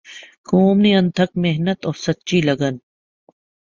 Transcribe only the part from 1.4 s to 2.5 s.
محنت اور سچی